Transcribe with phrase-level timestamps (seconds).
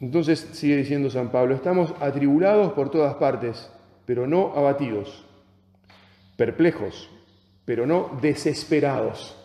[0.00, 3.70] Entonces sigue diciendo San Pablo, estamos atribulados por todas partes,
[4.06, 5.24] pero no abatidos,
[6.36, 7.10] perplejos,
[7.64, 9.36] pero no desesperados,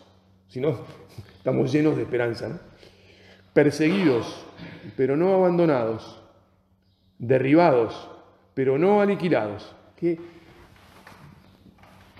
[0.48, 0.80] sino
[1.36, 2.60] estamos llenos de esperanza,
[3.54, 4.44] perseguidos,
[4.96, 6.22] pero no abandonados,
[7.18, 8.10] derribados,
[8.54, 9.74] pero no aniquilados.
[9.96, 10.18] Qué,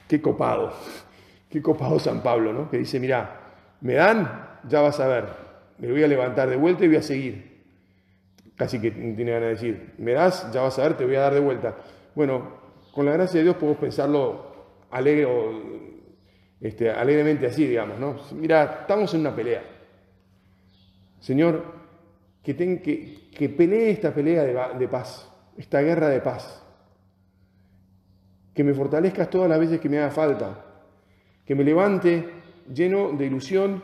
[0.07, 0.73] qué copado,
[1.51, 2.71] qué copado San Pablo, ¿no?
[2.71, 3.41] Que dice, mira,
[3.81, 5.25] me dan, ya vas a ver,
[5.79, 7.50] me voy a levantar de vuelta y voy a seguir.
[8.61, 11.21] Casi que tiene ganas de decir, me das, ya vas a ver, te voy a
[11.21, 11.79] dar de vuelta.
[12.14, 12.59] Bueno,
[12.93, 15.27] con la gracia de Dios podemos pensarlo alegre
[16.61, 18.17] este, alegremente así, digamos, ¿no?
[18.32, 19.63] Mira, estamos en una pelea.
[21.21, 21.65] Señor,
[22.43, 26.63] que, ten, que, que pelee esta pelea de, de paz, esta guerra de paz.
[28.54, 30.67] Que me fortalezcas todas las veces que me haga falta.
[31.46, 32.29] Que me levante
[32.70, 33.83] lleno de ilusión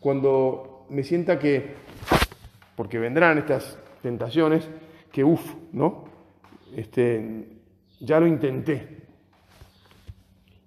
[0.00, 1.76] cuando me sienta que,
[2.74, 4.68] porque vendrán estas tentaciones
[5.12, 6.04] que, uff, ¿no?
[6.74, 7.60] Este,
[8.00, 9.06] ya lo intenté,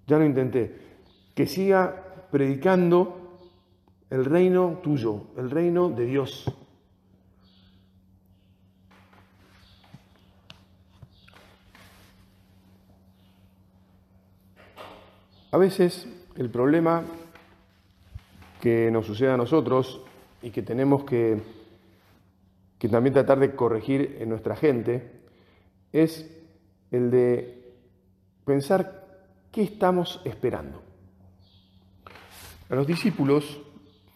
[0.08, 0.76] ya lo intenté.
[1.36, 3.38] Que siga predicando
[4.10, 6.46] el reino tuyo, el reino de Dios.
[15.52, 17.04] A veces el problema
[18.62, 20.02] que nos sucede a nosotros
[20.42, 21.59] y que tenemos que
[22.80, 25.12] que también tratar de corregir en nuestra gente,
[25.92, 26.34] es
[26.92, 27.76] el de
[28.46, 29.06] pensar
[29.52, 30.82] qué estamos esperando.
[32.70, 33.62] A los discípulos,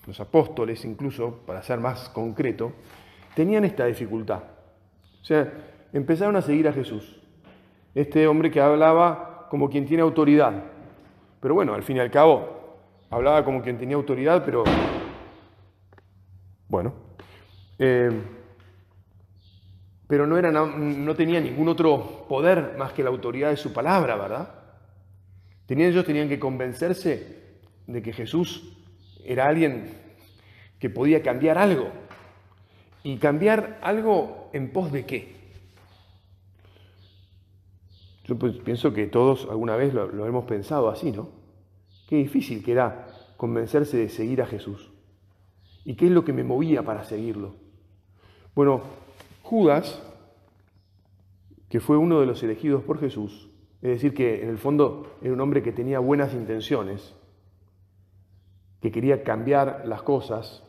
[0.07, 2.71] los apóstoles incluso, para ser más concreto,
[3.35, 4.43] tenían esta dificultad.
[5.21, 5.51] O sea,
[5.91, 7.19] empezaron a seguir a Jesús,
[7.93, 10.63] este hombre que hablaba como quien tiene autoridad.
[11.41, 12.77] Pero bueno, al fin y al cabo,
[13.09, 14.63] hablaba como quien tenía autoridad, pero
[16.69, 16.93] bueno.
[17.77, 18.11] Eh,
[20.07, 24.49] pero no, no tenía ningún otro poder más que la autoridad de su palabra, ¿verdad?
[25.65, 27.57] Tenían, ellos tenían que convencerse
[27.87, 28.77] de que Jesús
[29.23, 29.91] era alguien
[30.79, 31.89] que podía cambiar algo.
[33.03, 35.35] ¿Y cambiar algo en pos de qué?
[38.25, 41.29] Yo pues pienso que todos alguna vez lo, lo hemos pensado así, ¿no?
[42.07, 43.07] Qué difícil que era
[43.37, 44.91] convencerse de seguir a Jesús.
[45.85, 47.55] ¿Y qué es lo que me movía para seguirlo?
[48.55, 48.83] Bueno,
[49.53, 50.01] Judas,
[51.69, 53.51] que fue uno de los elegidos por Jesús,
[53.83, 57.13] es decir, que en el fondo era un hombre que tenía buenas intenciones,
[58.81, 60.63] que quería cambiar las cosas,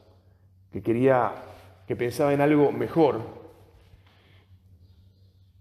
[0.71, 1.33] que quería,
[1.89, 3.23] que pensaba en algo mejor,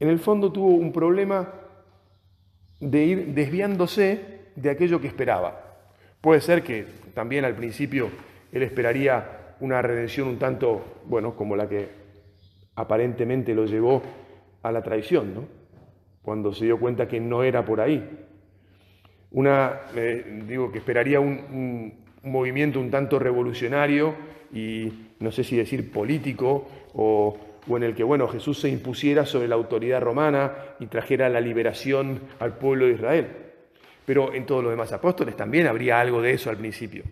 [0.02, 1.48] en el fondo tuvo un problema
[2.82, 5.78] de ir desviándose de aquello que esperaba.
[6.20, 8.10] Puede ser que también al principio
[8.52, 12.03] él esperaría una redención un tanto, bueno, como la que
[12.76, 14.02] aparentemente lo llevó
[14.62, 15.64] a la traición, ¿no?
[16.24, 18.10] cuando se dio cuenta que no era por ahí.
[19.32, 19.82] Una,
[20.48, 24.16] digo, que esperaría un, movimiento un tanto revolucionario
[24.54, 29.26] y no sé si decir político o, o en el que, bueno, Jesús se impusiera
[29.26, 33.28] sobre la autoridad romana y trajera la liberación al pueblo de Israel.
[34.06, 37.04] Pero en todos los demás apóstoles también habría algo de eso al principio.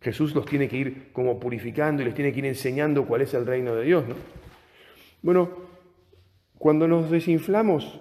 [0.00, 3.34] Jesús los tiene que ir como purificando y les tiene que ir enseñando cuál es
[3.34, 4.14] el reino de Dios, ¿no?
[5.22, 5.50] Bueno,
[6.58, 8.00] cuando nos desinflamos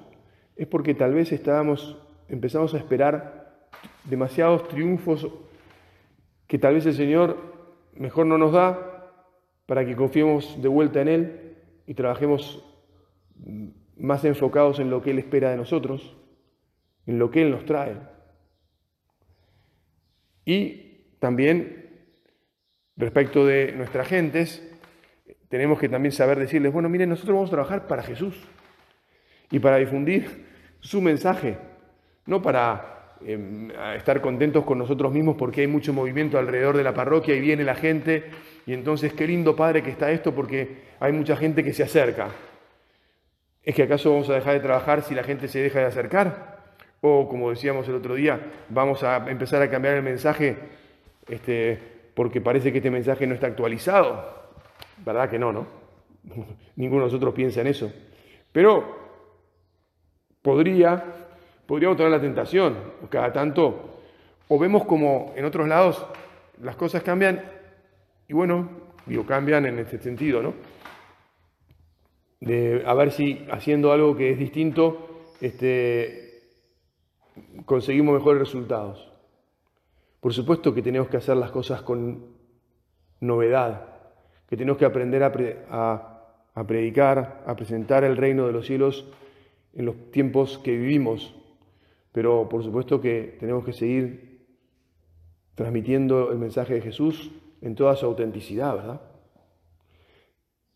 [0.55, 1.97] es porque tal vez estábamos,
[2.29, 3.67] empezamos a esperar
[4.05, 5.27] demasiados triunfos
[6.47, 7.37] que tal vez el Señor
[7.93, 9.13] mejor no nos da
[9.65, 12.63] para que confiemos de vuelta en Él y trabajemos
[13.97, 16.15] más enfocados en lo que Él espera de nosotros,
[17.05, 17.97] en lo que Él nos trae.
[20.45, 21.85] Y también
[22.97, 24.74] respecto de nuestras gentes,
[25.49, 28.35] tenemos que también saber decirles, bueno, miren, nosotros vamos a trabajar para Jesús
[29.51, 30.45] y para difundir
[30.79, 31.57] su mensaje,
[32.25, 36.93] no para em, estar contentos con nosotros mismos porque hay mucho movimiento alrededor de la
[36.93, 38.25] parroquia y viene la gente
[38.65, 42.29] y entonces qué lindo padre que está esto porque hay mucha gente que se acerca.
[43.63, 46.55] ¿Es que acaso vamos a dejar de trabajar si la gente se deja de acercar?
[47.01, 48.39] O como decíamos el otro día,
[48.69, 50.55] vamos a empezar a cambiar el mensaje
[51.27, 51.79] este,
[52.13, 54.44] porque parece que este mensaje no está actualizado.
[55.03, 55.67] ¿Verdad que no, no?
[56.75, 57.91] Ninguno de nosotros piensa en eso.
[58.51, 58.95] Pero
[60.41, 61.03] podría,
[61.65, 62.77] podríamos tener la tentación,
[63.09, 63.99] cada tanto,
[64.47, 66.05] o vemos como en otros lados
[66.61, 67.43] las cosas cambian,
[68.27, 68.69] y bueno,
[69.05, 70.53] digo, cambian en este sentido, ¿no?
[72.39, 76.43] De a ver si haciendo algo que es distinto, este,
[77.65, 79.11] conseguimos mejores resultados.
[80.19, 82.35] Por supuesto que tenemos que hacer las cosas con
[83.19, 83.94] novedad,
[84.47, 85.31] que tenemos que aprender a,
[86.67, 89.11] predicar, a presentar el reino de los cielos
[89.73, 91.35] en los tiempos que vivimos,
[92.11, 94.45] pero por supuesto que tenemos que seguir
[95.55, 97.31] transmitiendo el mensaje de Jesús
[97.61, 99.01] en toda su autenticidad, ¿verdad?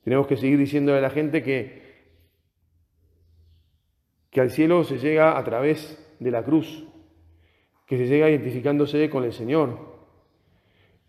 [0.03, 1.81] Tenemos que seguir diciéndole a la gente que,
[4.31, 6.85] que al cielo se llega a través de la cruz,
[7.85, 9.77] que se llega identificándose con el Señor.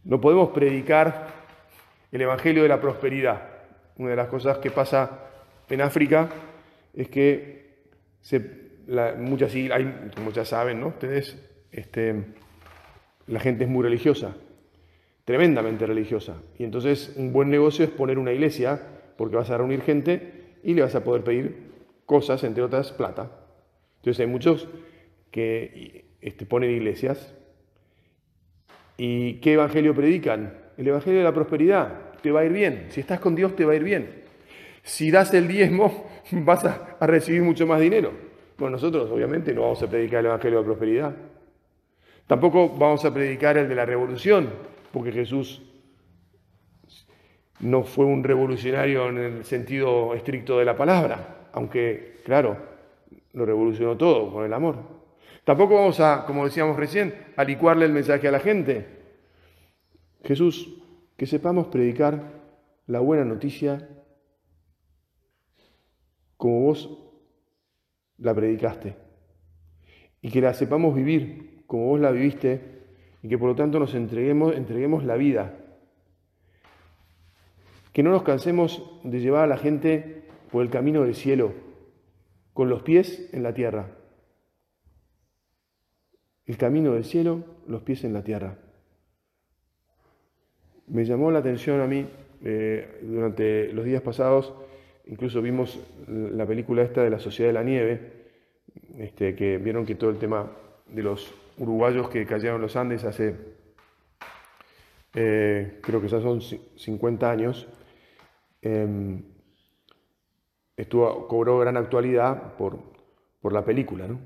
[0.05, 1.40] No podemos predicar
[2.13, 3.43] el Evangelio de la prosperidad.
[3.97, 5.27] Una de las cosas que pasa
[5.69, 6.29] en África
[6.95, 7.61] es que
[9.19, 10.89] muchas, hay, muchas saben, ¿no?
[10.89, 11.39] Ustedes,
[11.71, 12.25] este,
[13.27, 14.37] la gente es muy religiosa,
[15.25, 16.37] tremendamente religiosa.
[16.59, 18.81] Y entonces un buen negocio es poner una iglesia,
[19.17, 21.71] porque vas a reunir gente y le vas a poder pedir
[22.07, 23.31] cosas, entre otras, plata.
[23.99, 24.69] Entonces hay muchos
[25.31, 27.35] que este, ponen iglesias.
[28.97, 30.60] ¿Y qué evangelio predican?
[30.77, 32.11] El evangelio de la prosperidad.
[32.23, 32.87] Te va a ir bien.
[32.91, 34.21] Si estás con Dios, te va a ir bien.
[34.83, 38.13] Si das el diezmo, vas a, recibir mucho más dinero.
[38.59, 41.17] Bueno, nosotros obviamente no vamos a predicar el evangelio de la prosperidad.
[42.27, 44.51] Tampoco vamos a predicar el de la revolución,
[44.93, 45.63] porque Jesús
[47.61, 52.57] no fue un revolucionario en el sentido estricto de la palabra, aunque, claro,
[53.33, 54.77] lo revolucionó todo con el amor.
[55.45, 59.00] Tampoco vamos a, como decíamos recién, a licuarle el mensaje a la gente.
[60.25, 60.83] Jesús,
[61.17, 62.41] que sepamos predicar
[62.87, 63.89] la buena noticia
[66.37, 66.99] como vos
[68.19, 68.97] la predicaste
[70.23, 72.81] y que la sepamos vivir como vos la viviste,
[73.23, 75.55] y que por lo tanto nos entreguemos, entreguemos la vida.
[77.93, 81.55] Que no nos cansemos de llevar a la gente por el camino del cielo,
[82.55, 83.99] con los pies en la tierra.
[86.45, 88.59] El camino del cielo, los pies en la tierra.
[90.91, 92.05] Me llamó la atención a mí
[92.43, 94.53] eh, durante los días pasados,
[95.07, 95.79] incluso vimos
[96.09, 98.01] la película esta de la Sociedad de la Nieve,
[98.99, 100.51] este, que vieron que todo el tema
[100.89, 103.37] de los uruguayos que cayeron los Andes hace,
[105.15, 107.69] eh, creo que ya son 50 años,
[108.61, 109.23] em,
[110.77, 112.81] estuvo, cobró gran actualidad por,
[113.41, 114.09] por la película.
[114.09, 114.19] ¿no?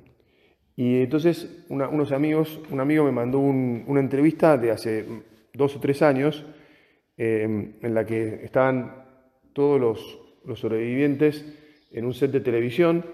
[0.76, 5.05] Y entonces unos amigos, un amigo me mandó una entrevista de hace
[5.52, 6.44] dos o tres años
[7.16, 9.05] em, en la que estaban
[9.52, 11.44] todos los, los, sobrevivientes
[11.90, 13.05] en un set de televisión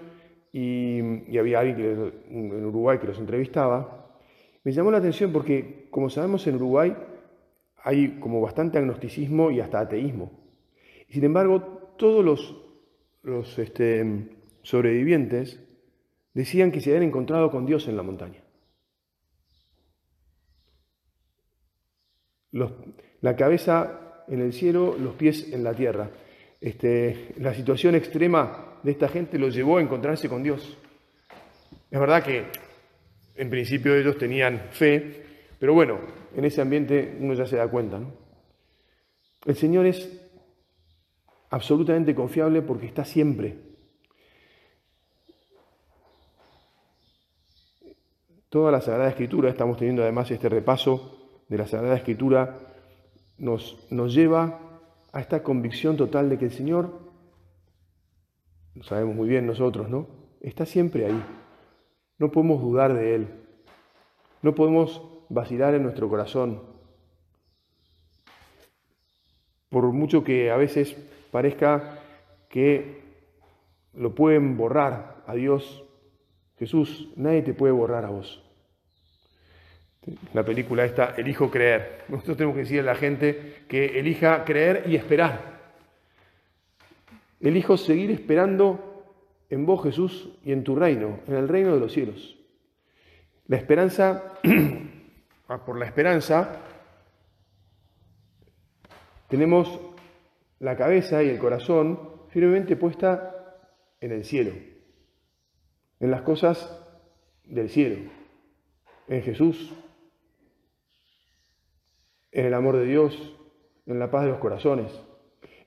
[0.51, 4.01] y, había alguien en Uruguay que los entrevistaba
[4.63, 6.95] me llamó la atención porque, como sabemos, en Uruguay
[7.77, 10.31] hay como bastante agnosticismo y hasta ateísmo.
[11.09, 11.61] Sin embargo,
[11.97, 12.55] todos los,
[13.23, 14.29] los este,
[14.61, 15.59] sobrevivientes
[16.33, 18.43] decían que se habían encontrado con Dios en la montaña.
[23.21, 26.09] La cabeza en el cielo, los pies en la tierra.
[26.59, 30.77] Este, la situación extrema de esta gente los llevó a encontrarse con Dios.
[31.89, 32.45] Es verdad que
[33.35, 35.23] en principio ellos tenían fe,
[35.59, 35.99] pero bueno,
[36.35, 37.99] en ese ambiente uno ya se da cuenta.
[37.99, 38.13] ¿no?
[39.45, 40.09] El Señor es
[41.49, 43.57] absolutamente confiable porque está siempre.
[48.49, 52.70] Toda la Sagrada Escritura, estamos teniendo además este repaso de la Sagrada Escritura,
[53.41, 54.59] nos, nos lleva
[55.11, 56.99] a esta convicción total de que el Señor,
[58.75, 60.07] lo sabemos muy bien nosotros, ¿no?
[60.39, 61.23] Está siempre ahí.
[62.19, 63.27] No podemos dudar de Él.
[64.43, 66.61] No podemos vacilar en nuestro corazón.
[69.69, 70.95] Por mucho que a veces
[71.31, 71.99] parezca
[72.47, 73.01] que
[73.93, 75.83] lo pueden borrar a Dios,
[76.59, 78.43] Jesús, nadie te puede borrar a vos.
[80.33, 82.05] La película esta, elijo creer.
[82.07, 85.61] Nosotros tenemos que decirle a la gente que elija creer y esperar.
[87.39, 89.05] Elijo seguir esperando
[89.49, 92.37] en vos, Jesús, y en tu reino, en el reino de los cielos.
[93.47, 94.39] La esperanza,
[95.47, 96.61] ah, por la esperanza,
[99.27, 99.79] tenemos
[100.59, 103.59] la cabeza y el corazón firmemente puesta
[103.99, 104.51] en el cielo,
[105.99, 106.79] en las cosas
[107.43, 108.09] del cielo,
[109.07, 109.73] en Jesús,
[112.31, 113.33] en el amor de Dios,
[113.85, 114.91] en la paz de los corazones.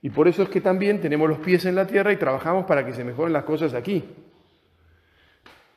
[0.01, 2.85] Y por eso es que también tenemos los pies en la tierra y trabajamos para
[2.85, 4.03] que se mejoren las cosas aquí.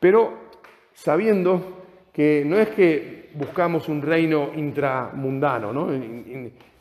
[0.00, 0.50] Pero
[0.92, 5.88] sabiendo que no es que buscamos un reino intramundano, ¿no?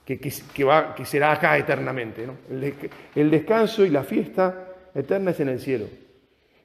[0.04, 2.28] que, que, va, que será acá eternamente.
[2.28, 2.36] ¿no?
[2.50, 2.74] El,
[3.16, 5.86] el descanso y la fiesta eterna es en el cielo.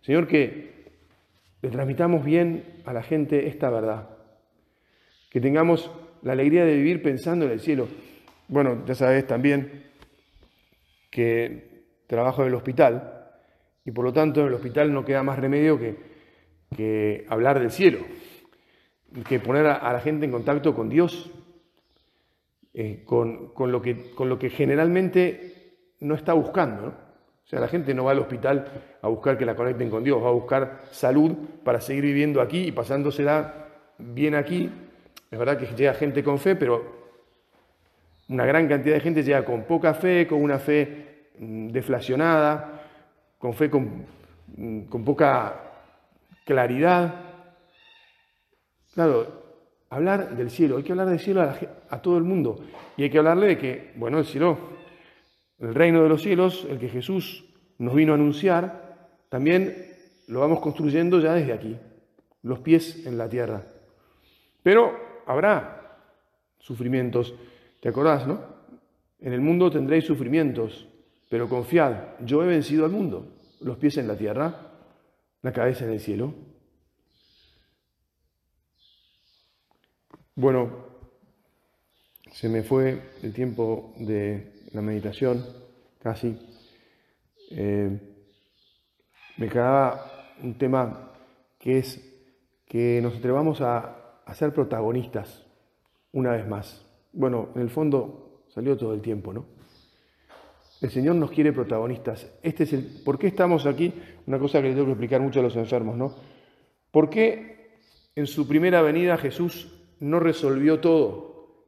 [0.01, 0.73] Señor, que
[1.61, 4.09] le transmitamos bien a la gente esta verdad.
[5.31, 5.91] Que tengamos
[6.23, 7.89] la alegría de vivir pensando en el cielo.
[8.49, 9.85] Bueno, ya sabes también
[11.11, 13.31] que trabajo en el hospital
[13.85, 15.97] y por lo tanto en el hospital no queda más remedio que,
[16.75, 17.99] que hablar del cielo,
[19.27, 21.31] que poner a, la gente en contacto con Dios,
[22.75, 26.89] eh, con, con, lo que, con lo que generalmente no está buscando.
[27.45, 30.23] O sea, la gente no va al hospital a buscar que la conecten con Dios,
[30.23, 31.33] va a buscar salud
[31.65, 34.71] para seguir viviendo aquí y pasándosela bien aquí.
[35.33, 36.85] Es verdad que llega gente con fe, pero
[38.29, 42.83] una gran cantidad de gente llega con poca fe, con una fe mm, deflacionada,
[43.39, 44.05] con fe con,
[44.49, 45.59] mm, con poca
[46.45, 47.15] claridad.
[48.93, 49.43] Claro,
[49.89, 51.51] hablar del cielo, hay que hablar del cielo
[51.89, 52.63] a, todo el mundo
[52.99, 54.59] y hay que hablarle de que, bueno, el cielo,
[55.59, 57.47] el reino de los cielos, el que Jesús
[57.79, 59.95] nos vino a anunciar, también
[60.29, 61.79] lo vamos construyendo ya desde aquí,
[62.43, 63.63] los pies en la tierra.
[64.63, 65.99] Pero habrá
[66.59, 67.35] sufrimientos,
[67.81, 68.41] ¿te acordás, no?
[69.21, 70.89] En el mundo tendréis sufrimientos,
[71.29, 74.73] pero confiad, yo he vencido al mundo, los pies en la tierra,
[75.43, 76.35] la cabeza en el cielo.
[80.35, 80.87] Bueno,
[82.33, 85.45] se me fue el tiempo de la meditación,
[86.01, 86.37] casi.
[87.51, 87.99] Eh,
[89.37, 90.11] me quedaba
[90.43, 91.13] un tema
[91.59, 92.01] que es
[92.67, 95.47] que nos atrevamos a, a ser protagonistas
[96.13, 96.87] una vez más.
[97.13, 99.47] Bueno, en el fondo salió todo el tiempo, ¿no?
[100.81, 102.29] El Señor nos quiere protagonistas.
[102.43, 103.93] Este es el, ¿Por qué estamos aquí?
[104.27, 106.13] Una cosa que le tengo que explicar mucho a los enfermos, ¿no?
[106.91, 107.79] ¿Por qué
[108.17, 111.67] en su primera venida Jesús no resolvió todo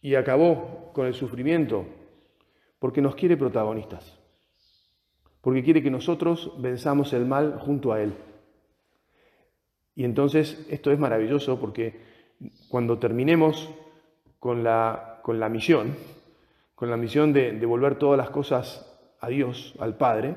[0.00, 1.84] y acabó con el sufrimiento?
[2.78, 4.18] Porque nos quiere protagonistas.
[5.42, 8.14] Porque quiere que nosotros venzamos el mal junto a Él.
[9.96, 12.00] Y entonces esto es maravilloso porque
[12.68, 13.70] cuando terminemos
[14.38, 15.94] con la, con la misión,
[16.74, 20.34] con la misión de devolver todas las cosas a Dios, al Padre,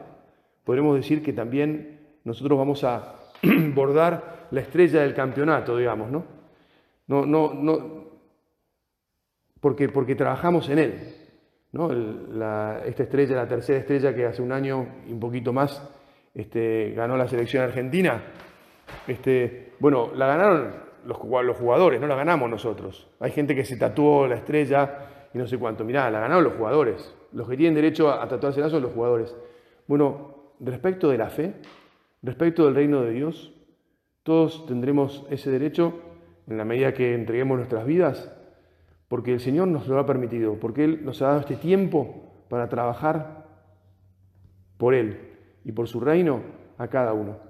[0.63, 3.15] podremos decir que también nosotros vamos a
[3.73, 6.23] bordar la estrella del campeonato, digamos, ¿no?
[7.07, 8.05] No, no, no,
[9.59, 11.13] porque, porque trabajamos en Él.
[11.71, 11.91] ¿no?
[12.83, 15.83] esta estrella, la tercera estrella que hace un año y un poquito más
[16.33, 18.23] este, ganó la selección argentina,
[19.07, 23.07] este, bueno, la ganaron los, jugadores, no la ganamos nosotros.
[23.19, 25.83] Hay gente que se tatuó la estrella y no sé cuánto.
[25.83, 27.15] Mirá, la ganaron los jugadores.
[27.31, 29.35] Los que tienen derecho a, tatuarse son los jugadores.
[29.87, 31.53] Bueno, respecto de la fe,
[32.21, 33.53] respecto del reino de Dios,
[34.23, 36.01] todos tendremos ese derecho
[36.47, 38.33] en la medida que entreguemos nuestras vidas,
[39.07, 42.67] porque el Señor nos lo ha permitido, porque Él nos ha dado este tiempo para
[42.67, 43.45] trabajar
[44.77, 46.41] por Él y por su reino
[46.77, 47.46] a cada uno.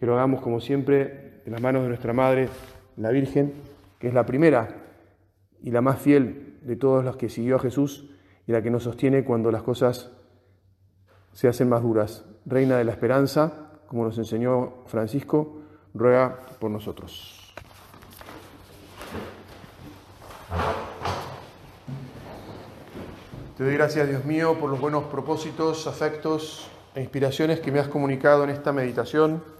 [0.00, 2.48] Que lo hagamos como siempre en las manos de nuestra Madre,
[2.96, 3.52] la Virgen,
[3.98, 4.68] que es la primera
[5.62, 8.10] y la más fiel de todos los que siguió a Jesús
[8.46, 10.10] y la que nos sostiene cuando las cosas
[11.32, 12.24] se hacen más duras.
[12.46, 15.60] Reina de la esperanza, como nos enseñó Francisco,
[15.92, 17.54] ruega por nosotros.
[23.56, 27.88] Te doy gracias, Dios mío, por los buenos propósitos, afectos e inspiraciones que me has
[27.88, 29.59] comunicado en esta meditación.